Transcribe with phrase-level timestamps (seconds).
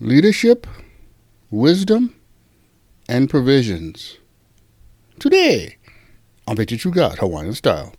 [0.00, 0.66] leadership,
[1.50, 2.14] wisdom,
[3.08, 4.18] and provisions.
[5.18, 5.76] Today,
[6.46, 7.92] on Bet You God Hawaiian Style.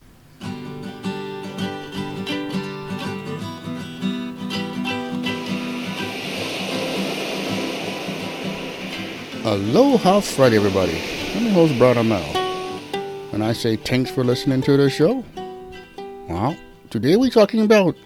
[9.43, 11.01] Aloha Friday, everybody.
[11.35, 12.23] I'm your host, Brother Mel.
[13.33, 15.25] And I say thanks for listening to the show.
[16.29, 16.55] Well,
[16.91, 17.97] today we're talking about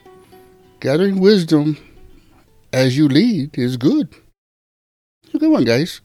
[0.80, 1.78] gathering wisdom
[2.74, 4.10] as you lead is good.
[5.24, 6.02] It's a good one, guys.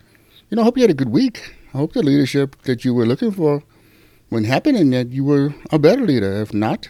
[0.51, 1.55] You know, I hope you had a good week.
[1.73, 3.63] I hope the leadership that you were looking for
[4.29, 6.41] when happening that you were a better leader.
[6.43, 6.89] If not,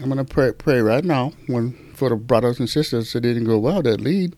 [0.00, 3.58] I'm gonna pray pray right now when for the brothers and sisters that didn't go
[3.58, 4.36] well that lead,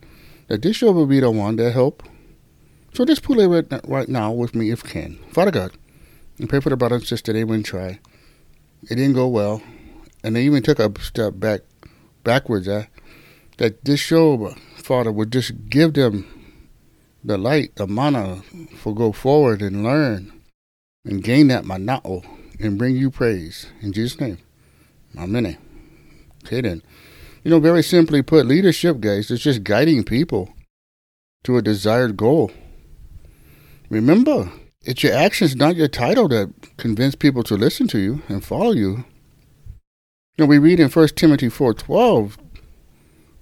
[0.48, 2.02] that this show will be the one that help.
[2.95, 5.18] So just pull it right, right now with me if can.
[5.30, 5.73] Father God,
[6.38, 8.00] and pray for the brothers and sisters they wouldn't try.
[8.84, 9.62] It didn't go well.
[10.23, 11.60] And they even took a step back
[12.24, 12.68] backwards.
[12.68, 12.84] Uh,
[13.56, 16.27] that this show, Father, would just give them
[17.24, 18.42] the light, the mana
[18.77, 20.32] for go forward and learn
[21.04, 22.24] and gain that mana'o
[22.60, 23.66] and bring you praise.
[23.80, 24.38] In Jesus' name.
[25.16, 25.57] Amen.
[26.45, 26.82] Okay then.
[27.43, 30.52] You know, very simply put, leadership, guys, is just guiding people
[31.45, 32.51] to a desired goal.
[33.88, 34.51] Remember,
[34.82, 38.73] it's your actions, not your title, that convince people to listen to you and follow
[38.73, 39.04] you.
[40.37, 42.37] You know, we read in 1 Timothy 4.12,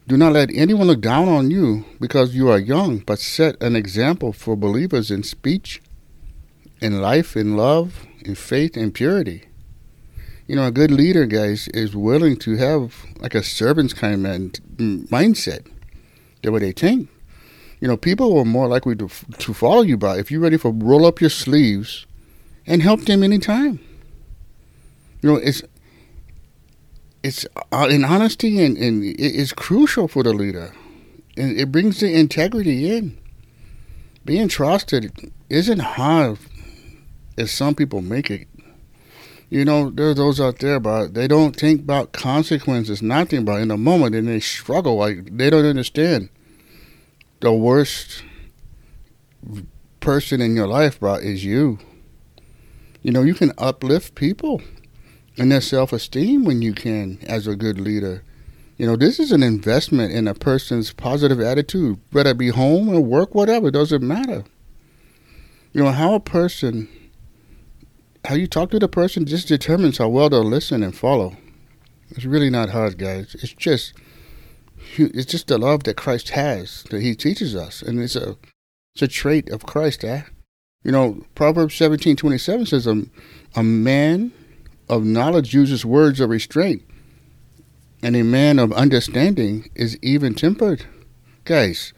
[0.06, 3.74] Do not let anyone look down on you because you are young, but set an
[3.74, 5.80] example for believers in speech,
[6.82, 9.44] in life, in love, in faith, in purity.
[10.46, 14.42] You know, a good leader, guys, is willing to have like a servant's kind of
[15.08, 15.66] mindset.
[16.42, 17.08] The way they think.
[17.80, 20.70] You know, people are more likely to, to follow you by if you're ready for
[20.70, 22.04] roll up your sleeves
[22.66, 23.80] and help them anytime.
[25.22, 25.62] You know, it's
[27.24, 30.74] it's uh, in honesty and, and it is crucial for the leader.
[31.38, 33.18] And it brings the integrity in.
[34.26, 36.38] Being trusted isn't hard
[37.38, 38.46] as some people make it.
[39.48, 43.60] You know, there are those out there, but they don't think about consequences, nothing about
[43.60, 46.28] in the moment, and they struggle like they don't understand.
[47.40, 48.22] The worst
[50.00, 51.78] person in your life, bro, is you.
[53.02, 54.60] You know, you can uplift people
[55.36, 58.22] and their self esteem when you can as a good leader.
[58.76, 62.88] You know, this is an investment in a person's positive attitude, whether it be home
[62.88, 64.44] or work, whatever, doesn't matter.
[65.72, 66.88] You know, how a person,
[68.24, 71.36] how you talk to the person just determines how well they'll listen and follow.
[72.10, 73.36] It's really not hard, guys.
[73.40, 73.92] It's just,
[74.96, 78.36] it's just the love that Christ has that He teaches us, and it's a,
[78.94, 80.04] it's a trait of Christ.
[80.04, 80.22] Eh?
[80.82, 83.04] You know, Proverbs seventeen twenty seven says, "A,
[83.56, 84.32] a man
[84.88, 86.82] of knowledge uses words of restraint,
[88.02, 90.86] and a man of understanding is even tempered.
[91.44, 91.92] Guys,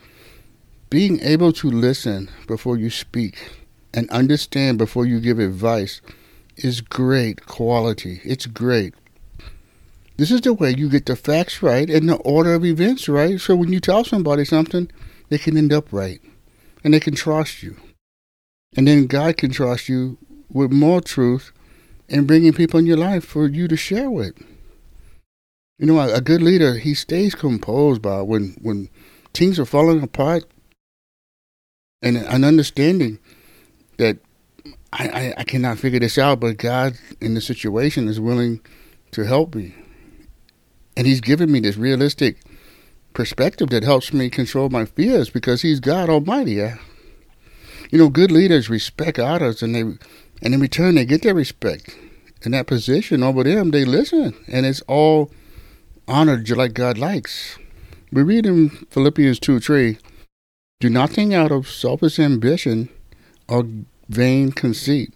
[0.91, 3.51] being able to listen before you speak
[3.93, 6.01] and understand before you give advice
[6.57, 8.21] is great quality.
[8.25, 8.95] It's great.
[10.17, 13.41] This is the way you get the facts right and the order of events right.
[13.41, 14.91] So when you tell somebody something,
[15.29, 16.21] they can end up right
[16.83, 17.77] and they can trust you.
[18.77, 20.19] And then God can trust you
[20.51, 21.53] with more truth
[22.09, 24.39] and bringing people in your life for you to share with.
[25.78, 28.89] You know, a, good leader, he stays composed by when when
[29.34, 30.45] things are falling apart
[32.00, 33.19] and an understanding
[33.99, 34.19] that
[34.93, 38.61] I, I, I cannot figure this out, but God in the situation is willing
[39.12, 39.75] to help me.
[40.97, 42.39] And he's given me this realistic
[43.12, 46.53] perspective that helps me control my fears because he's God Almighty.
[46.53, 49.84] You know, good leaders respect others and they
[50.43, 51.97] and in return, they get their respect.
[52.43, 54.35] In that position over them, they listen.
[54.49, 55.31] And it's all
[56.07, 57.59] honored like God likes.
[58.13, 59.99] We read in Philippians 2 3
[60.81, 62.89] Do nothing out of selfish ambition
[63.49, 63.67] or
[64.09, 65.13] vain conceit,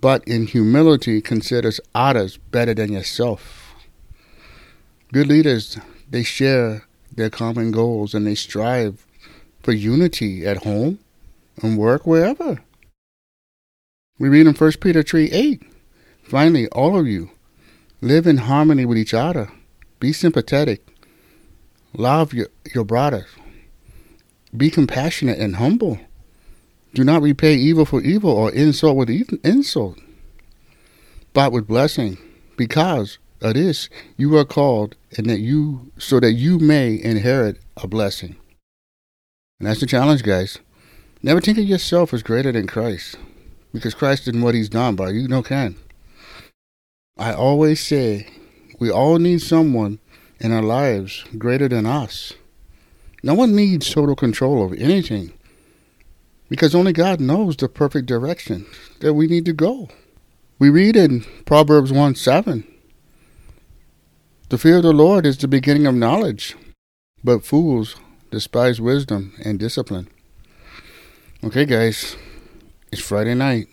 [0.00, 3.74] but in humility considers others better than yourself.
[5.12, 5.78] Good leaders,
[6.10, 6.84] they share
[7.14, 9.06] their common goals and they strive
[9.62, 10.98] for unity at home
[11.62, 12.60] and work wherever.
[14.16, 15.62] We read in 1 Peter 3 8.
[16.22, 17.30] Finally, all of you,
[18.00, 19.50] live in harmony with each other.
[19.98, 20.86] Be sympathetic.
[21.94, 23.26] Love your, your brothers.
[24.56, 25.98] Be compassionate and humble.
[26.94, 29.10] Do not repay evil for evil or insult with
[29.44, 29.98] insult,
[31.32, 32.16] but with blessing,
[32.56, 37.88] because of this you are called, and that you so that you may inherit a
[37.88, 38.36] blessing.
[39.58, 40.58] And that's the challenge, guys.
[41.20, 43.16] Never think of yourself as greater than Christ
[43.74, 45.76] because Christ did what he's done, but you know can.
[47.18, 48.28] I always say
[48.78, 49.98] we all need someone
[50.38, 52.32] in our lives greater than us.
[53.22, 55.32] No one needs total control of anything
[56.48, 58.64] because only God knows the perfect direction
[59.00, 59.88] that we need to go.
[60.58, 62.64] We read in Proverbs 1 7
[64.50, 66.54] The fear of the Lord is the beginning of knowledge,
[67.24, 67.96] but fools
[68.30, 70.08] despise wisdom and discipline.
[71.42, 72.16] Okay, guys,
[72.94, 73.66] it's Friday night,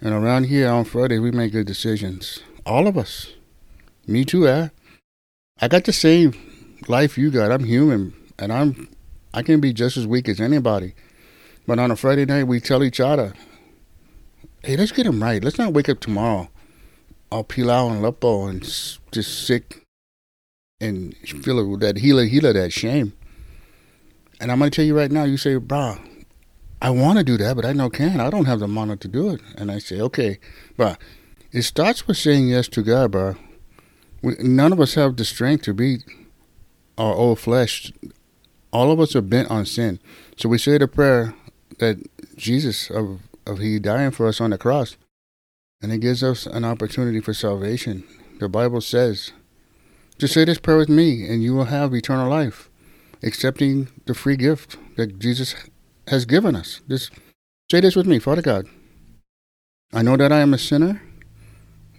[0.00, 2.38] and around here on Friday, we make good decisions.
[2.64, 3.32] All of us.
[4.06, 4.68] Me too, eh?
[5.60, 6.32] I got the same
[6.86, 7.50] life you got.
[7.50, 8.88] I'm human, and I'm
[9.34, 10.94] I can be just as weak as anybody.
[11.66, 13.34] But on a Friday night, we tell each other,
[14.62, 15.42] "Hey, let's get him right.
[15.42, 16.50] Let's not wake up tomorrow
[17.32, 19.82] all pilau and lupo and just sick
[20.80, 23.12] and feel that hila, hila, that shame."
[24.38, 25.24] And I'm gonna tell you right now.
[25.24, 25.98] You say, "Bro,
[26.82, 28.20] I want to do that, but I know can't.
[28.20, 30.38] I don't have the money to do it." And I say, "Okay,
[30.76, 30.98] but
[31.52, 33.36] It starts with saying yes to God, but
[34.40, 36.04] none of us have the strength to beat
[36.96, 37.92] our old flesh.
[38.72, 39.98] All of us are bent on sin.
[40.36, 41.34] So we say the prayer
[41.78, 41.96] that
[42.36, 44.96] Jesus of of He dying for us on the cross,
[45.82, 48.04] and it gives us an opportunity for salvation.
[48.38, 49.32] The Bible says,
[50.18, 52.70] "Just say this prayer with me, and you will have eternal life."
[53.22, 55.54] Accepting the free gift that Jesus
[56.10, 56.80] has given us.
[56.88, 57.12] Just
[57.70, 58.66] say this with me, Father God.
[59.92, 61.02] I know that I am a sinner,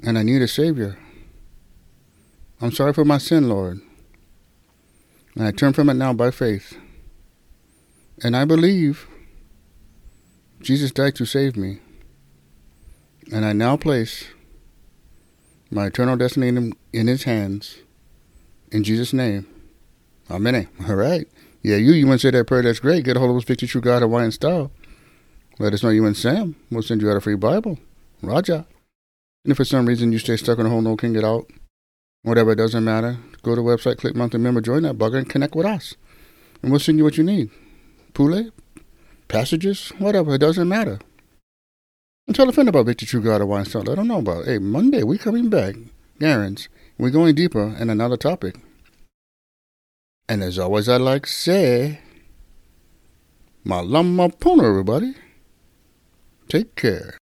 [0.03, 0.97] and I need a Savior.
[2.61, 3.79] I'm sorry for my sin, Lord.
[5.35, 6.77] And I turn from it now by faith.
[8.21, 9.07] And I believe
[10.59, 11.79] Jesus died to save me.
[13.31, 14.25] And I now place
[15.71, 17.77] my eternal destiny in, in his hands.
[18.71, 19.47] In Jesus' name.
[20.29, 20.67] Amen.
[20.87, 21.27] All right.
[21.63, 22.63] Yeah, you, you want to say that prayer?
[22.63, 23.03] That's great.
[23.03, 24.71] Get a hold of us, Victory True God Hawaiian style.
[25.59, 26.55] Let us know you and Sam.
[26.71, 27.77] We'll send you out a free Bible.
[28.21, 28.65] Raja.
[29.43, 31.49] And if for some reason you stay stuck in a hole, no can get out,
[32.23, 33.17] whatever, it doesn't matter.
[33.43, 35.95] Go to the website, click monthly member, join that bugger, and connect with us.
[36.61, 37.49] And we'll send you what you need.
[38.13, 38.51] Pule,
[39.27, 40.99] passages, whatever, it doesn't matter.
[42.27, 43.81] And tell a friend about Victory True God Hawaiian Style.
[43.81, 44.47] Let them know about it.
[44.47, 45.75] Hey, Monday, we coming back.
[46.19, 46.67] Garens.
[46.99, 48.57] We're going deeper in another topic.
[50.31, 51.99] And as always, I like to say,
[53.65, 55.13] Malama Pono, everybody.
[56.47, 57.19] Take care.